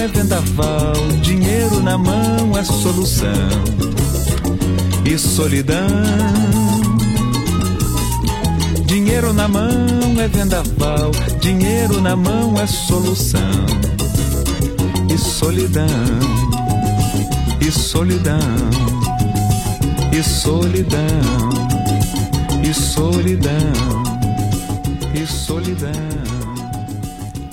[0.00, 3.28] é vendaval, dinheiro na mão é solução.
[5.04, 6.67] E solidão
[9.08, 9.70] Dinheiro na mão
[10.22, 13.40] é vendaval, dinheiro na mão é solução.
[15.10, 15.86] E solidão,
[17.58, 18.38] e solidão,
[20.12, 20.98] e solidão,
[22.62, 23.72] e solidão,
[25.14, 26.18] e solidão.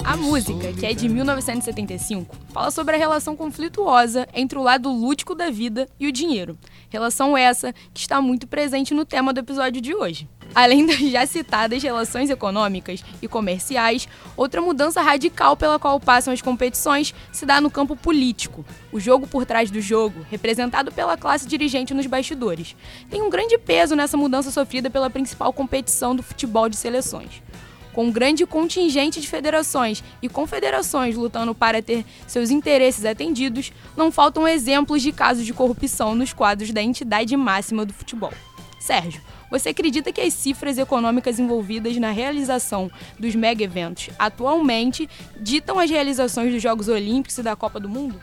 [0.03, 5.33] A música, que é de 1975, fala sobre a relação conflituosa entre o lado lúdico
[5.33, 6.57] da vida e o dinheiro.
[6.89, 10.27] Relação essa que está muito presente no tema do episódio de hoje.
[10.55, 16.41] Além das já citadas relações econômicas e comerciais, outra mudança radical pela qual passam as
[16.41, 18.65] competições se dá no campo político.
[18.89, 22.73] O jogo por trás do jogo, representado pela classe dirigente nos bastidores,
[23.09, 27.43] tem um grande peso nessa mudança sofrida pela principal competição do futebol de seleções.
[27.91, 34.09] Com um grande contingente de federações e confederações lutando para ter seus interesses atendidos, não
[34.09, 38.33] faltam exemplos de casos de corrupção nos quadros da entidade máxima do futebol.
[38.79, 45.79] Sérgio, você acredita que as cifras econômicas envolvidas na realização dos mega eventos atualmente ditam
[45.79, 48.19] as realizações dos Jogos Olímpicos e da Copa do Mundo?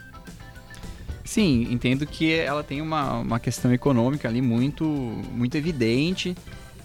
[1.25, 6.37] Sim, entendo que ela tem uma, uma questão econômica ali muito, muito evidente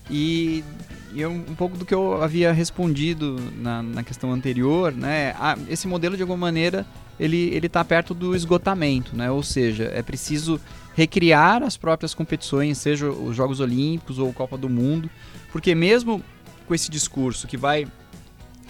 [0.10, 0.64] e,
[1.14, 5.36] e é um, pouco do que eu havia respondido na, na questão anterior, né?
[5.38, 6.86] Ah, esse modelo de alguma maneira
[7.20, 9.30] ele ele está perto do esgotamento, né?
[9.30, 10.62] Ou seja, é preciso
[10.98, 15.08] recriar as próprias competições, seja os Jogos Olímpicos ou Copa do Mundo,
[15.52, 16.24] porque mesmo
[16.66, 17.86] com esse discurso que vai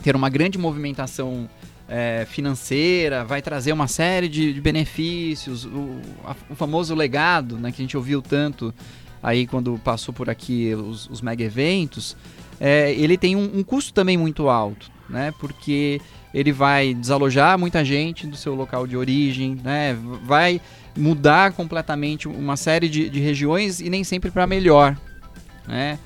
[0.03, 1.49] ter uma grande movimentação
[1.87, 7.71] é, financeira, vai trazer uma série de, de benefícios, o, a, o, famoso legado, né,
[7.71, 8.73] que a gente ouviu tanto
[9.23, 12.17] aí quando passou por aqui os, os mega eventos,
[12.59, 16.01] é, ele tem um, um, custo também muito alto, né, porque
[16.33, 20.59] ele vai desalojar muita gente do seu local de origem, né, vai
[20.97, 24.97] mudar completamente uma série de, de regiões e nem sempre para melhor,
[25.67, 25.99] né?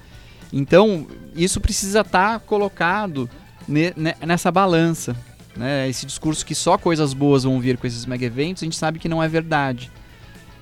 [0.51, 3.29] Então isso precisa estar tá colocado
[3.67, 5.15] ne, ne, nessa balança,
[5.55, 5.89] né?
[5.89, 8.99] Esse discurso que só coisas boas vão vir com esses mega eventos, a gente sabe
[8.99, 9.89] que não é verdade.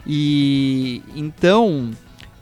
[0.06, 1.92] E então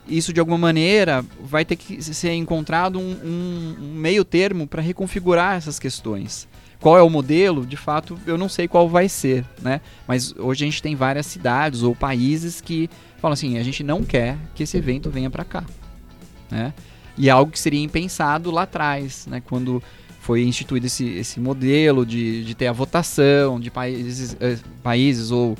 [0.08, 5.56] isso de alguma maneira vai ter que ser encontrado um, um, meio termo para reconfigurar
[5.56, 6.48] essas questões.
[6.80, 7.66] Qual é o modelo?
[7.66, 9.80] De fato, eu não sei qual vai ser, né?
[10.06, 12.88] Mas hoje a gente tem várias cidades ou países que
[13.20, 15.64] falam assim: a gente não quer que esse evento venha para cá,
[16.50, 16.72] né?
[17.16, 19.42] E é algo que seria impensado lá atrás, né?
[19.44, 19.82] Quando
[20.20, 25.56] foi instituído esse, esse modelo de, de ter a votação de países, eh, países ou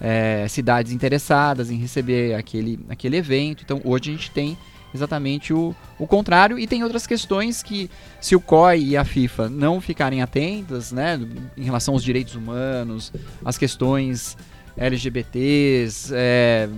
[0.00, 3.62] é, cidades interessadas em receber aquele, aquele evento.
[3.64, 4.56] Então hoje a gente tem
[4.96, 6.58] exatamente o, o contrário.
[6.58, 11.18] E tem outras questões que, se o COI e a FIFA não ficarem atentas, né,
[11.56, 13.12] em relação aos direitos humanos,
[13.44, 14.36] as questões
[14.76, 16.68] LGBTs, é,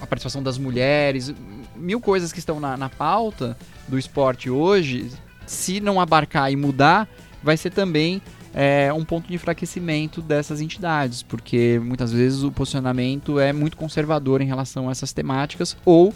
[0.00, 1.34] a participação das mulheres,
[1.76, 3.56] mil coisas que estão na, na pauta
[3.88, 5.10] do esporte hoje,
[5.46, 7.08] se não abarcar e mudar,
[7.42, 8.22] vai ser também
[8.54, 14.40] é, um ponto de enfraquecimento dessas entidades, porque muitas vezes o posicionamento é muito conservador
[14.40, 16.14] em relação a essas temáticas ou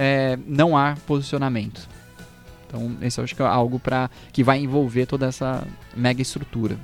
[0.00, 1.88] é, não há posicionamento.
[2.68, 6.78] Então, esse eu acho que é algo para que vai envolver toda essa mega estrutura.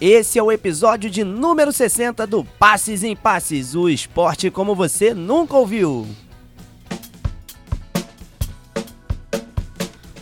[0.00, 5.12] Esse é o episódio de número 60 do Passes em Passes, o esporte como você
[5.12, 6.06] nunca ouviu.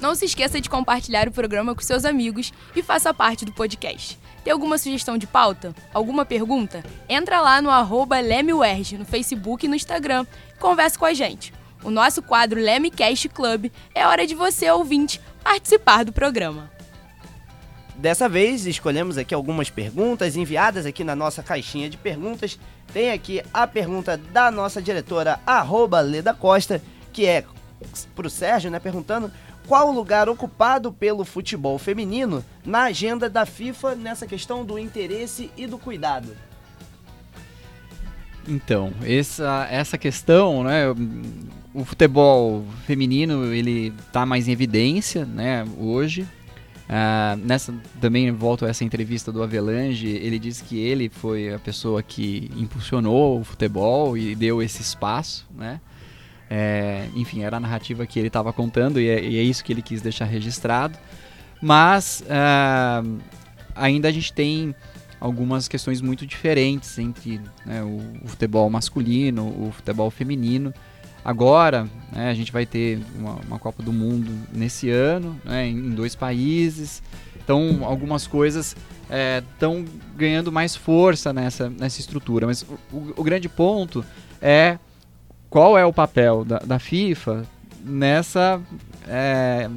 [0.00, 4.18] Não se esqueça de compartilhar o programa com seus amigos e faça parte do podcast.
[4.46, 5.74] Tem alguma sugestão de pauta?
[5.92, 6.84] Alguma pergunta?
[7.08, 11.52] Entra lá no arroba no Facebook e no Instagram e converse com a gente.
[11.82, 16.70] O nosso quadro LemeCast Club é hora de você, ouvinte, participar do programa.
[17.96, 22.56] Dessa vez, escolhemos aqui algumas perguntas enviadas aqui na nossa caixinha de perguntas.
[22.92, 26.80] Tem aqui a pergunta da nossa diretora, arroba Leda Costa,
[27.12, 27.44] que é
[28.14, 29.28] pro Sérgio, né, perguntando
[29.66, 35.50] qual o lugar ocupado pelo futebol feminino na agenda da FIFA nessa questão do interesse
[35.56, 36.36] e do cuidado.
[38.48, 40.84] Então, essa, essa questão, né,
[41.74, 46.26] o futebol feminino ele está mais em evidência, né, hoje.
[46.86, 51.58] Uh, nessa também volto a essa entrevista do Avelange, ele disse que ele foi a
[51.58, 55.80] pessoa que impulsionou o futebol e deu esse espaço, né?
[56.48, 59.72] É, enfim, era a narrativa que ele estava contando e é, e é, isso que
[59.72, 60.96] ele quis deixar registrado.
[61.60, 63.18] Mas uh,
[63.74, 64.74] ainda a gente tem
[65.20, 70.72] algumas questões muito diferentes entre né, o, o, futebol masculino, o futebol feminino.
[71.24, 75.90] Agora, né, a gente vai ter uma, uma, Copa do Mundo nesse ano, né, em
[75.90, 77.02] dois países.
[77.42, 78.76] Então, algumas coisas
[79.52, 79.84] estão é,
[80.16, 82.46] ganhando mais força nessa, nessa estrutura.
[82.46, 84.04] Mas o, o, grande ponto
[84.40, 84.78] é
[85.48, 87.44] qual é o papel da, da FIFA
[87.84, 88.60] nessa,
[89.08, 89.68] é,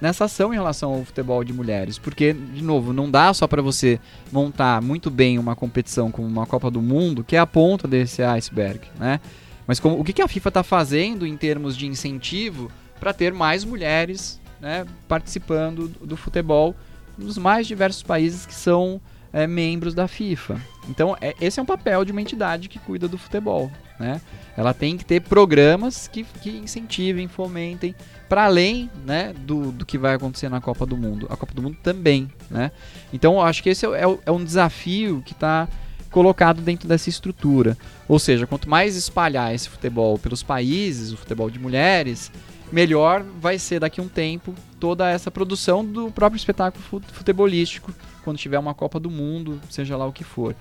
[0.00, 1.98] nessa ação em relação ao futebol de mulheres.
[1.98, 4.00] Porque, de novo, não dá só para você
[4.32, 8.22] montar muito bem uma competição como uma Copa do Mundo, que é a ponta desse
[8.22, 9.20] iceberg, né?
[9.66, 13.32] Mas como, o que, que a FIFA está fazendo em termos de incentivo para ter
[13.32, 16.74] mais mulheres né, participando do, futebol
[17.16, 19.00] nos mais diversos países que são
[19.32, 20.60] é, membros da FIFA?
[20.88, 23.70] Então, é, esse é um papel de uma entidade que cuida do futebol.
[23.98, 24.20] Né?
[24.56, 27.94] Ela tem que ter programas que, que incentivem, fomentem,
[28.28, 31.26] para além né, do, do que vai acontecer na Copa do Mundo.
[31.30, 32.30] A Copa do Mundo também.
[32.50, 32.70] Né?
[33.12, 35.68] Então, acho que esse é, é, é um desafio que está
[36.10, 37.76] colocado dentro dessa estrutura.
[38.08, 42.32] Ou seja, quanto mais espalhar esse futebol pelos países, o futebol de mulheres,
[42.72, 48.38] melhor vai ser daqui a um tempo toda essa produção do próprio espetáculo futebolístico, quando
[48.38, 50.54] tiver uma Copa do Mundo, seja lá o que for.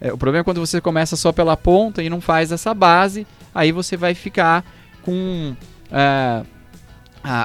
[0.00, 3.26] É, o problema é quando você começa só pela ponta e não faz essa base,
[3.54, 4.64] aí você vai ficar
[5.02, 5.56] com
[5.90, 6.44] é,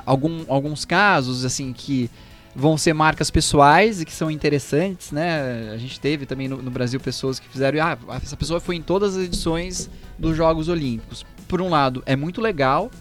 [0.06, 2.10] algum, alguns casos assim que
[2.56, 5.72] vão ser marcas pessoais e que são interessantes, né?
[5.74, 8.82] A gente teve também no, no, Brasil pessoas que fizeram, ah, essa pessoa foi em
[8.82, 9.90] todas as edições
[10.20, 11.26] dos Jogos Olímpicos.
[11.48, 12.92] Por um lado, é muito legal,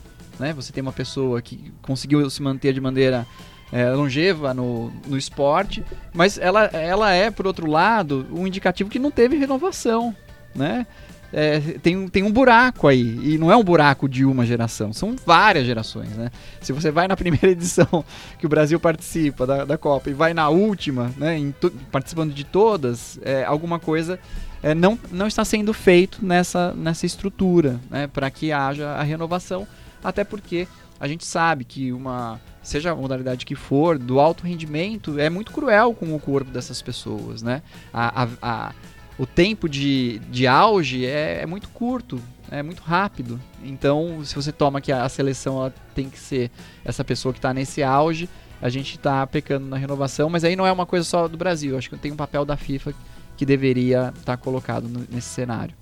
[0.42, 0.52] né?
[0.52, 3.26] Você tem uma pessoa que conseguiu se manter de maneira
[3.70, 8.98] é, longeva no, no esporte, mas ela, ela é, por outro lado, um indicativo que
[8.98, 10.14] não teve renovação,
[10.54, 10.86] né?
[11.32, 13.18] é, tem, tem um buraco aí.
[13.22, 16.30] E não é um buraco de uma geração, são várias gerações, né?
[16.60, 18.04] Se você vai na primeira edição
[18.38, 21.52] que o Brasil participa da, da Copa e vai na última, né,
[21.90, 24.18] participando de todas, é, alguma coisa
[24.62, 29.66] é, não, não está sendo feito nessa, nessa estrutura, né, para que haja a renovação,
[30.02, 30.66] até porque
[30.98, 35.52] a gente sabe que uma seja a modalidade que for, do alto rendimento é muito
[35.52, 37.60] cruel com o corpo dessas pessoas, né?
[37.92, 38.72] A, a, a,
[39.18, 43.40] o tempo de, de auge é, é muito curto, é muito rápido.
[43.64, 46.50] Então, se você toma que a, seleção ela tem que ser
[46.84, 48.28] essa pessoa que está nesse auge,
[48.60, 51.76] a gente está pecando na renovação, mas aí não é uma coisa só do Brasil.
[51.76, 52.94] Acho que tem um papel da FIFA
[53.36, 55.81] que deveria estar tá colocado nesse cenário.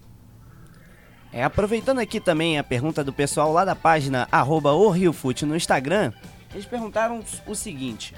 [1.33, 6.13] É, aproveitando aqui também a pergunta do pessoal lá da página arroba no Instagram,
[6.53, 8.15] eles perguntaram o seguinte: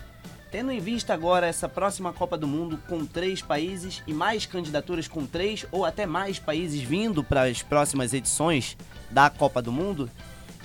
[0.53, 5.09] Tendo em vista agora essa próxima Copa do Mundo com três países e mais candidaturas
[5.09, 8.77] com três ou até mais países vindo para as próximas edições
[9.11, 10.11] da Copa do Mundo,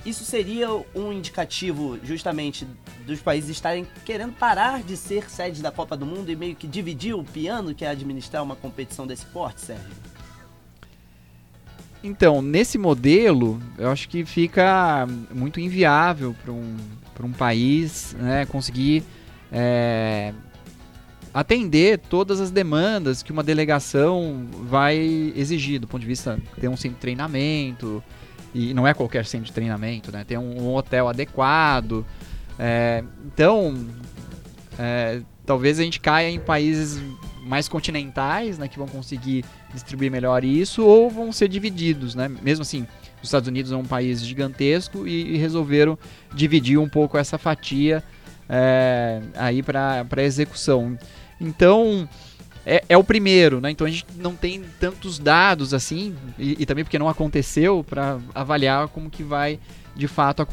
[0.04, 2.66] isso seria um indicativo justamente
[3.06, 6.66] dos países estarem querendo parar de ser sedes da Copa do Mundo e meio que
[6.66, 10.07] dividir o piano que é administrar uma competição desse porte, Sérgio?
[12.02, 16.76] Então, nesse modelo, eu acho que fica muito inviável para um,
[17.20, 19.02] um país né, conseguir
[19.50, 20.32] é,
[21.34, 24.96] atender todas as demandas que uma delegação vai
[25.34, 28.02] exigir do ponto de vista de ter um centro de treinamento
[28.54, 30.24] e não é qualquer centro de treinamento, né?
[30.24, 32.06] Ter um, um hotel adequado.
[32.58, 33.86] É, então,
[34.78, 37.00] é, talvez a gente caia em países
[37.48, 39.42] mais continentais, né, que vão conseguir
[39.72, 42.28] distribuir melhor isso, ou vão ser divididos, né?
[42.42, 42.86] Mesmo assim,
[43.22, 45.98] os Estados Unidos é um país gigantesco e, resolveram
[46.34, 48.04] dividir um pouco essa fatia
[48.48, 50.98] é, aí para execução.
[51.40, 52.06] Então,
[52.66, 53.70] é, é, o primeiro, né?
[53.70, 58.18] Então a gente não tem tantos dados assim, e, e também porque não aconteceu, para
[58.34, 59.58] avaliar como que vai
[59.96, 60.46] de fato a,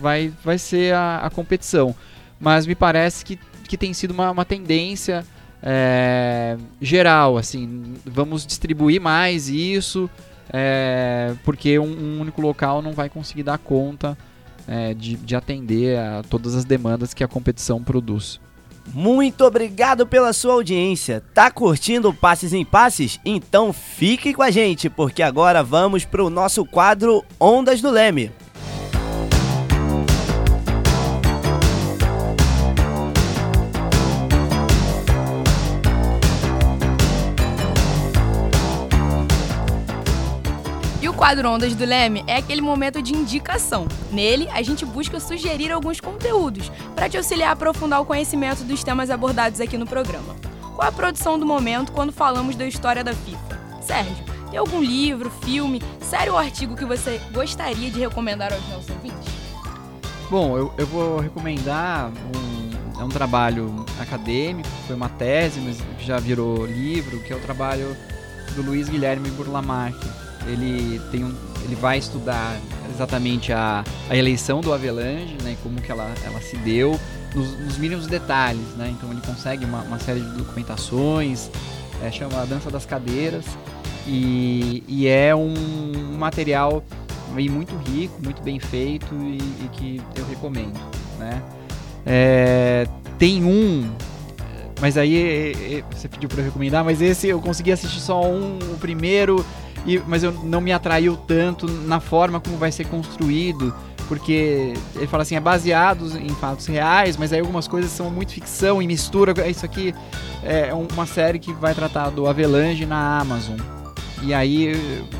[0.00, 1.94] vai, vai ser a, a competição.
[2.40, 5.24] Mas me parece que, que tem sido uma, uma tendência
[5.66, 10.10] é, geral, assim, vamos distribuir mais isso,
[10.52, 14.16] é, porque um, um, único local não vai conseguir dar conta
[14.68, 18.38] é, de, de atender a todas as demandas que a competição produz.
[18.92, 21.22] Muito obrigado pela sua audiência.
[21.32, 23.18] Tá curtindo Passes em Passes?
[23.24, 28.30] Então fique com a gente, porque agora vamos para o nosso quadro Ondas do Leme.
[41.24, 43.88] Quadro Ondas do Leme é aquele momento de indicação.
[44.12, 48.84] Nele, a gente busca sugerir alguns conteúdos para te auxiliar a aprofundar o conhecimento dos
[48.84, 50.36] temas abordados aqui no programa.
[50.76, 53.58] Qual a produção do momento quando falamos da história da FIFA?
[53.80, 58.90] Sérgio, tem algum livro, filme, série ou artigo que você gostaria de recomendar aos nossos
[58.90, 59.32] ouvintes?
[60.28, 66.18] Bom, eu, eu vou recomendar um, é um trabalho acadêmico, foi uma tese, mas já
[66.18, 67.96] virou livro, que é o trabalho
[68.54, 69.96] do Luiz Guilherme Burlamac,
[70.46, 71.34] ele tem um,
[71.64, 72.56] ele vai estudar
[72.90, 76.98] exatamente a, a eleição do Avelange, né, como que ela, ela se deu,
[77.34, 81.50] nos, nos mínimos detalhes, né, então ele consegue uma, uma série de documentações,
[82.02, 83.44] é, chama a Dança das Cadeiras,
[84.06, 85.54] e, e é um,
[86.12, 86.84] um material
[87.32, 90.78] muito rico, muito bem feito e, e que eu recomendo,
[91.18, 91.42] né.
[92.06, 92.86] É,
[93.18, 93.90] tem um
[94.80, 98.76] mas aí você pediu para eu recomendar, mas esse eu consegui assistir só um, o
[98.78, 99.44] primeiro
[99.86, 103.74] e, mas eu não me atraiu tanto na forma como vai ser construído,
[104.08, 108.32] porque ele fala assim, é baseado em fatos reais, mas aí algumas coisas são muito
[108.32, 109.34] ficção e mistura.
[109.48, 109.94] Isso aqui
[110.42, 113.58] é uma série que vai tratar do Avelange na Amazon.
[114.22, 114.72] E aí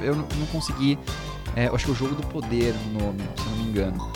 [0.02, 0.98] eu não consegui.
[1.56, 4.12] É, acho que é o Jogo do Poder o nome, se não me engano.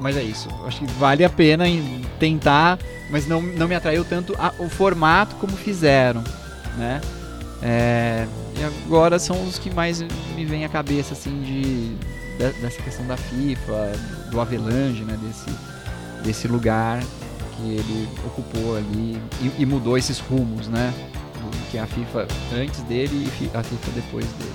[0.00, 0.48] Mas é isso.
[0.66, 1.64] Acho que vale a pena
[2.18, 2.78] tentar,
[3.10, 6.22] mas não, não me atraiu tanto a, o formato como fizeram,
[6.76, 7.00] né?
[7.66, 8.26] É,
[8.58, 13.06] e agora são os que mais me vêm à cabeça, assim, de, de, dessa questão
[13.06, 13.92] da FIFA,
[14.30, 15.58] do Avelange, né, desse,
[16.22, 17.00] desse lugar
[17.56, 20.92] que ele ocupou ali e, e mudou esses rumos, né,
[21.40, 24.54] do, que é a FIFA antes dele e a FIFA depois dele.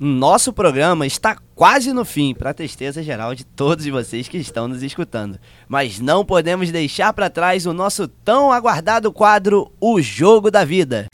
[0.00, 4.82] Nosso programa está quase no fim, para tristeza geral de todos vocês que estão nos
[4.82, 5.38] escutando.
[5.68, 11.06] Mas não podemos deixar para trás o nosso tão aguardado quadro O Jogo da Vida.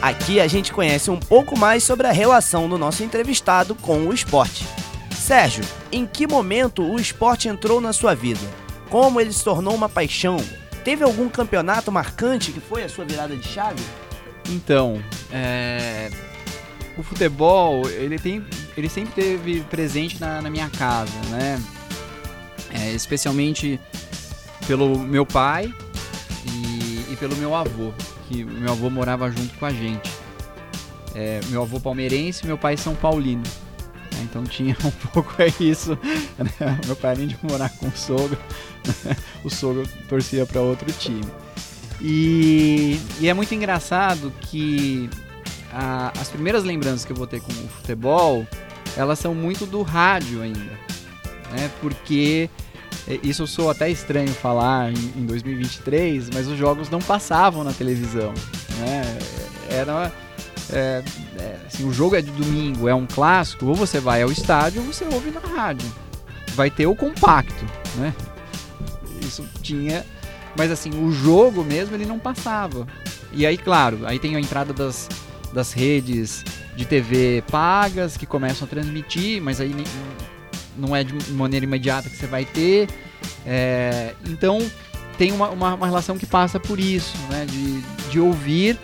[0.00, 4.12] Aqui a gente conhece um pouco mais sobre a relação do nosso entrevistado com o
[4.12, 4.66] esporte.
[5.10, 8.40] Sérgio, em que momento o esporte entrou na sua vida?
[8.90, 10.36] Como ele se tornou uma paixão?
[10.84, 13.82] Teve algum campeonato marcante que foi a sua virada de chave?
[14.48, 16.10] Então, é...
[16.96, 18.44] o futebol ele tem,
[18.76, 21.60] ele sempre teve presente na, na minha casa, né?
[22.70, 23.80] É, especialmente
[24.66, 25.74] pelo meu pai
[26.44, 27.92] e, e pelo meu avô
[28.28, 30.10] que meu avô morava junto com a gente.
[31.14, 33.42] É, meu avô palmeirense meu pai São Paulino.
[34.18, 35.98] É, então tinha um pouco é isso.
[36.38, 36.80] Né?
[36.86, 38.38] Meu pai, além de morar com o sogro,
[39.44, 41.24] o sogro torcia para outro time.
[42.00, 45.08] E, e, é muito engraçado que
[45.72, 48.46] a, as primeiras lembranças que eu vou ter com o futebol,
[48.96, 50.78] elas são muito do rádio ainda.
[51.52, 51.70] Né?
[51.80, 52.50] Porque
[53.22, 57.72] isso eu sou até estranho falar em, em 2023, mas os jogos não passavam na
[57.72, 58.34] televisão,
[58.78, 59.18] né?
[59.70, 60.12] Era
[60.72, 61.02] é,
[61.38, 64.80] é, assim, o jogo é de domingo, é um clássico, ou você vai ao estádio
[64.80, 65.86] ou você ouve na rádio.
[66.54, 67.64] Vai ter o compacto,
[67.96, 68.14] né?
[69.20, 70.04] Isso tinha,
[70.56, 72.86] mas assim, o jogo mesmo ele não passava.
[73.32, 75.08] E aí, claro, aí tem a entrada das,
[75.52, 76.44] das redes
[76.74, 79.74] de TV pagas que começam a transmitir, mas aí
[80.76, 82.88] não é de maneira imediata que você vai ter.
[83.46, 84.58] É, então
[85.16, 87.46] tem uma, uma, uma, relação que passa por isso, né?
[87.46, 88.78] De, de ouvir,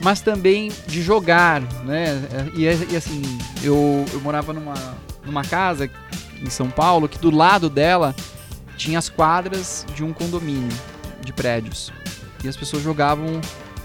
[0.00, 2.22] mas também de jogar, né?
[2.54, 3.22] E, e assim,
[3.62, 4.74] eu, eu morava numa,
[5.24, 5.90] numa casa
[6.40, 8.14] em São Paulo que do lado dela
[8.76, 10.76] tinha as quadras de um condomínio
[11.24, 11.92] de prédios.
[12.42, 13.40] E as pessoas jogavam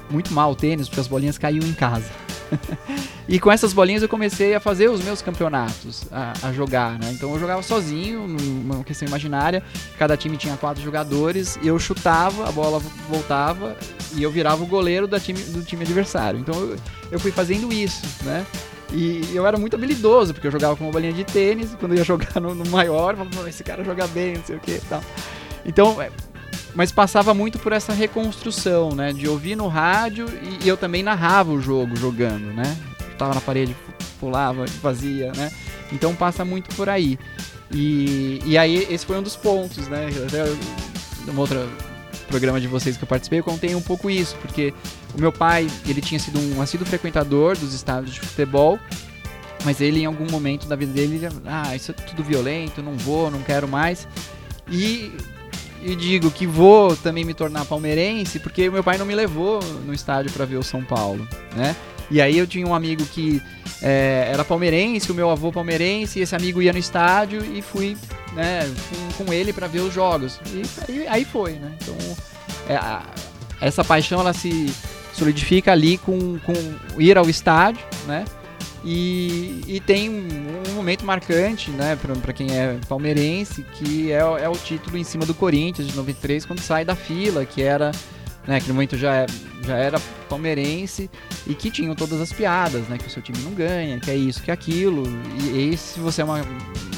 [0.10, 2.10] muito mal tênis porque as bolinhas caíam em casa.
[3.28, 7.12] e com essas bolinhas eu comecei a fazer os meus campeonatos, a, a, jogar, né?
[7.12, 9.64] Então eu jogava sozinho, numa questão imaginária.
[9.98, 12.80] Cada time tinha quatro jogadores, e eu chutava, a bola
[13.10, 13.76] voltava
[14.16, 16.40] e eu virava o goleiro da time, do time adversário.
[16.40, 16.78] Então eu,
[17.12, 18.46] eu fui fazendo isso, né?
[18.92, 21.92] E eu era muito habilidoso, porque eu jogava com uma bolinha de tênis, e quando
[21.92, 24.60] eu ia jogar no, no maior, eu falava, esse cara joga bem, não sei o
[24.60, 25.02] que tal.
[25.64, 26.10] Então, é,
[26.76, 29.12] mas passava muito por essa reconstrução, né?
[29.14, 30.28] De ouvir no rádio
[30.64, 32.78] e, eu também narrava o jogo jogando, né?
[33.18, 33.76] Tava na parede,
[34.20, 35.52] pulava, fazia, né?
[35.92, 37.18] Então passa muito por aí.
[37.72, 40.10] E, e aí esse foi um dos pontos, né?
[40.28, 40.44] Até
[41.32, 41.70] um outro
[42.28, 44.74] programa de vocês que eu participei, eu contei um pouco isso, porque
[45.18, 48.80] o meu pai, ele tinha sido um assíduo frequentador dos estádios de futebol,
[49.66, 53.32] mas ele em algum momento da vida dele, ah, isso é tudo violento, não vou,
[53.32, 54.08] não quero mais.
[54.72, 55.12] E
[55.84, 59.94] e digo que vou também me tornar palmeirense porque meu pai não me levou no
[59.94, 61.76] estádio para ver o São Paulo, né?
[62.12, 63.42] E aí eu tinha um amigo que
[63.82, 67.96] é, era palmeirense, o meu avô palmeirense, e esse amigo ia no estádio e fui
[68.34, 68.62] né,
[69.18, 70.40] com, com ele para ver os jogos.
[70.48, 71.72] E aí, aí foi, né?
[71.82, 71.96] Então
[72.68, 73.04] é, a,
[73.62, 74.74] essa paixão ela se
[75.14, 76.54] solidifica ali com, com
[76.98, 78.26] ir ao estádio, né?
[78.84, 84.54] E, e tem um, momento marcante, né, para quem é palmeirense, que é, é, o
[84.54, 87.92] título em cima do Corinthians de 93, quando sai da fila, que era,
[88.48, 89.26] né, que no momento já, é,
[89.66, 90.00] já era
[90.30, 91.10] palmeirense
[91.46, 94.16] e que tinham todas as piadas, né, que o seu time não ganha, que é
[94.16, 95.04] isso, que é aquilo.
[95.42, 96.42] E, e se você é uma,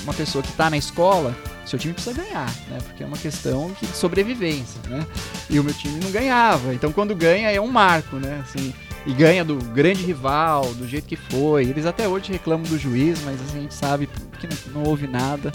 [0.04, 3.76] uma pessoa que está na escola, seu time precisa ganhar, né, porque é uma questão
[3.82, 5.04] de sobrevivência, né.
[5.50, 8.72] E o meu time não ganhava, então quando ganha é um marco, né, assim
[9.06, 11.66] e ganha do grande rival, do jeito que foi.
[11.66, 15.52] Eles até hoje reclamam do juiz, mas a gente sabe que não, não houve nada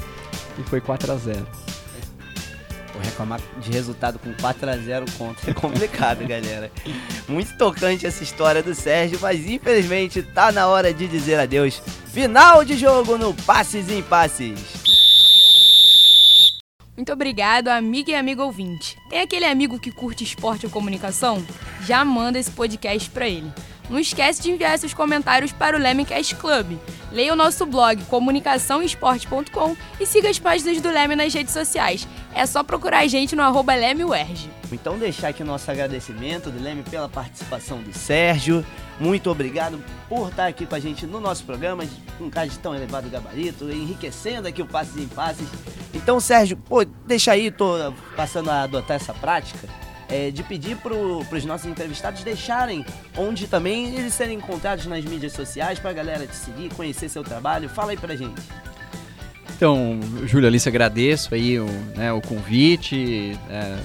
[0.59, 1.47] e foi 4 a 0
[2.93, 6.71] Pô, reclamar de resultado com 4 a 0 contra é complicado, galera.
[7.29, 11.83] Muito tocante essa história do Sérgio, mas infelizmente tá na hora de dizer adeus.
[12.13, 14.76] Final de jogo no Passes em Passes.
[16.97, 18.97] Muito obrigado, amiga e amigo ouvinte.
[19.11, 21.45] Tem aquele amigo que curte esporte ou comunicação?
[21.83, 23.53] Já manda esse podcast para ele.
[23.89, 26.79] Não esquece de enviar seus comentários para o Lemecast Club.
[27.13, 32.07] Leia o nosso blog comunicaçãoesporte.com e siga as páginas do Leme nas redes sociais.
[32.35, 33.75] É só procurar a gente no arroba
[34.73, 38.67] Então deixar aqui o nosso agradecimento do Leme pela participação do Sérgio.
[38.99, 41.85] Muito obrigado por estar aqui com a gente no nosso programa,
[42.21, 45.47] um cara de tão elevado gabarito, enriquecendo aqui o Passes em Passes.
[45.95, 49.69] Então, Sérgio, pô, deixa aí, tô passando a adotar essa prática.
[50.09, 52.87] É, de pedir para os nossos entrevistados deixarem
[53.17, 57.25] onde também eles serem encontrados nas mídias sociais para a galera te seguir, conhecer seu
[57.25, 57.69] trabalho.
[57.69, 58.41] Fala aí pra gente.
[59.57, 63.79] Então, Júlio Alice, agradeço aí o, né, o convite, é,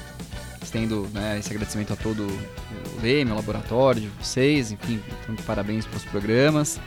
[0.62, 5.86] estendo né, esse agradecimento a todo o Leme, o laboratório de vocês, enfim, tanto parabéns
[5.86, 6.80] pelos programas.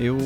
[0.00, 0.16] Eu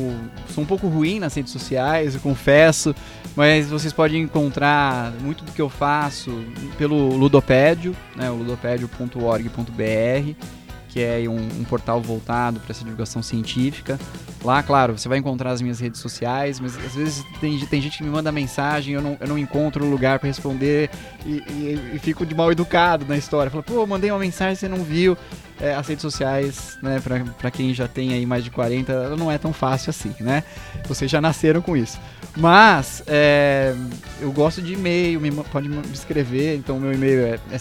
[0.53, 2.95] sou um pouco ruim nas redes sociais, eu confesso,
[3.35, 6.31] mas vocês podem encontrar muito do que eu faço
[6.77, 10.55] pelo Ludopédio, né, ludopédio.org.br
[10.95, 13.99] que é um, um portal voltado para essa divulgação científica.
[14.41, 17.97] Lá, claro, você vai encontrar as minhas redes sociais, mas às vezes tem, tem gente
[17.97, 20.89] que me manda mensagem, eu não, eu não encontro lugar para responder
[21.25, 23.51] e, e, e, fico de mal educado na história.
[23.51, 25.17] Falo, pô, mandei uma mensagem, você não viu.
[25.59, 27.01] É, as redes sociais, né,
[27.39, 30.43] para quem já tem aí mais de 40, não é tão fácil assim, né?
[30.85, 31.97] Vocês já nasceram com isso.
[32.35, 33.73] Mas é,
[34.19, 37.57] eu gosto de e-mail, me, pode me escrever, então meu e-mail é, é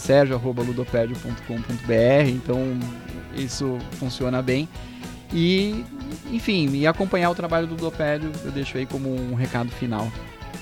[2.29, 2.59] então
[3.37, 4.69] isso funciona bem.
[5.33, 5.85] E,
[6.31, 10.11] enfim, e acompanhar o trabalho do Ludopédio eu deixo aí como um recado final.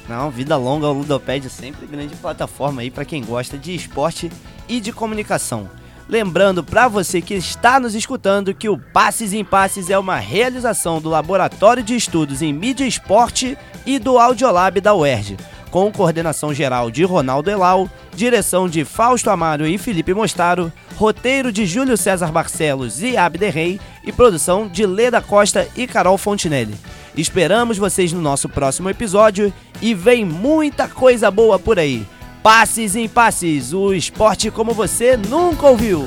[0.09, 4.31] Não, vida longa o Ludopédio sempre grande plataforma aí para quem gosta de esporte
[4.69, 5.69] e de comunicação.
[6.13, 11.01] Lembrando para você que está nos escutando que o Passes em Passes é uma realização
[11.01, 13.57] do Laboratório de Estudos em Mídia e Esporte
[13.87, 15.39] e do Audiolab da UERJ,
[15.71, 21.65] com coordenação geral de Ronaldo Elau, direção de Fausto Amaro e Felipe Mostaro, roteiro de
[21.65, 26.75] Júlio César Barcelos e Abderrey e produção de Leda Costa e Carol Fontinelli.
[27.17, 29.51] Esperamos vocês no nosso próximo episódio
[29.81, 32.07] e vem muita coisa boa por aí.
[32.43, 36.05] Passes em passes, o esporte como você nunca ouviu.